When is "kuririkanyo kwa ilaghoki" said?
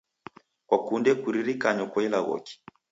1.21-2.53